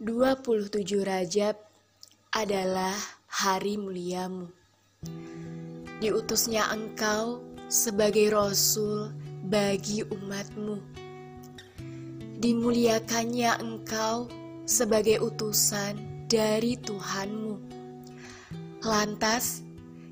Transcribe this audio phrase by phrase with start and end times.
[0.00, 1.60] 27 Rajab
[2.32, 2.96] adalah
[3.28, 4.48] hari muliamu.
[6.00, 9.12] Diutusnya engkau sebagai Rasul
[9.44, 10.80] bagi umatmu.
[12.40, 14.24] Dimuliakannya engkau
[14.64, 17.60] sebagai utusan dari Tuhanmu.
[18.80, 19.60] Lantas,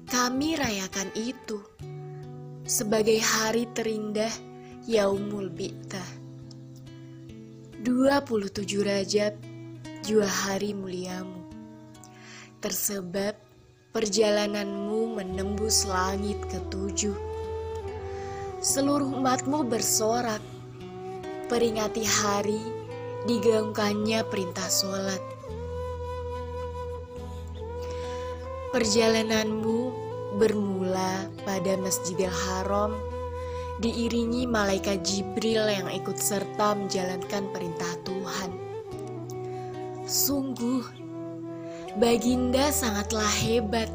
[0.04, 1.64] kami rayakan itu
[2.68, 4.36] sebagai hari terindah
[4.84, 6.20] Yaumul Bi'tah.
[7.80, 9.48] 27 Rajab
[10.06, 11.42] jua hari muliamu.
[12.62, 13.34] Tersebab
[13.94, 17.14] perjalananmu menembus langit ketujuh.
[18.58, 20.42] Seluruh umatmu bersorak,
[21.46, 22.58] peringati hari
[23.26, 25.22] digaungkannya perintah sholat.
[28.74, 29.78] Perjalananmu
[30.38, 32.94] bermula pada Masjidil Haram
[33.78, 38.47] diiringi malaikat Jibril yang ikut serta menjalankan perintah Tuhan.
[40.08, 40.88] Sungguh,
[42.00, 43.92] Baginda sangatlah hebat.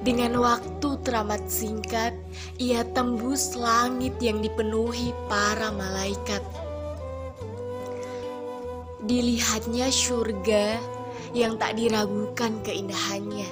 [0.00, 2.16] Dengan waktu teramat singkat,
[2.56, 6.40] ia tembus langit yang dipenuhi para malaikat.
[9.04, 10.80] Dilihatnya surga
[11.36, 13.48] yang tak diragukan keindahannya.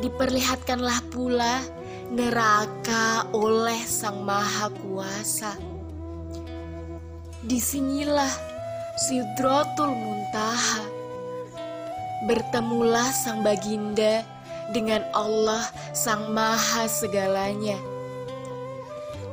[0.00, 1.60] Diperlihatkanlah pula
[2.08, 5.52] neraka oleh Sang Maha Kuasa.
[7.44, 8.55] Di sinilah
[8.96, 10.80] Sidratul Muntaha.
[12.24, 14.24] Bertemulah sang baginda
[14.72, 17.76] dengan Allah sang maha segalanya.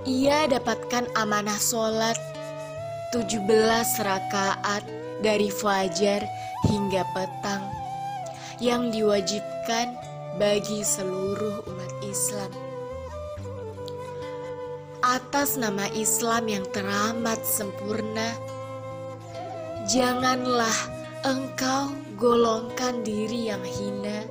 [0.03, 2.19] Ia dapatkan amanah solat
[3.16, 3.47] 17
[4.03, 4.84] rakaat
[5.23, 6.28] dari fajar
[6.67, 7.64] hingga petang
[8.59, 9.95] yang diwajibkan
[10.44, 12.52] bagi seluruh umat Islam.
[15.00, 18.36] Atas nama Islam yang teramat sempurna,
[19.84, 20.80] Janganlah
[21.28, 24.23] engkau golongkan diri yang hina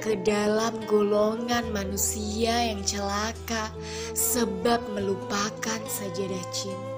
[0.00, 3.68] ke dalam golongan manusia yang celaka
[4.16, 6.95] sebab melupakan sajadah cinta.